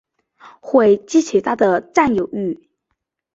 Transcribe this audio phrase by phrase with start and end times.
[0.59, 2.59] 会激起他的占有慾